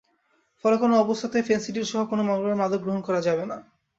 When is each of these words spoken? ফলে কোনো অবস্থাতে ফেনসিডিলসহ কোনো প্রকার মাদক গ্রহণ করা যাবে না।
ফলে 0.63 0.75
কোনো 0.77 0.93
অবস্থাতে 0.97 1.37
ফেনসিডিলসহ 1.47 2.01
কোনো 2.05 2.21
প্রকার 2.29 2.59
মাদক 2.61 2.79
গ্রহণ 2.83 3.01
করা 3.07 3.19
যাবে 3.27 3.43
না। 3.45 3.57